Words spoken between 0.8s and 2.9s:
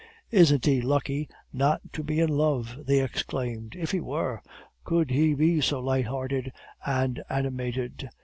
lucky, not to be in love!'